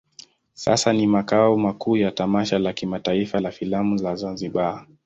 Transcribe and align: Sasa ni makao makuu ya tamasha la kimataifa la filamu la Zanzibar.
Sasa 0.53 0.93
ni 0.93 1.07
makao 1.07 1.57
makuu 1.57 1.97
ya 1.97 2.11
tamasha 2.11 2.59
la 2.59 2.73
kimataifa 2.73 3.39
la 3.39 3.51
filamu 3.51 4.01
la 4.01 4.15
Zanzibar. 4.15 4.87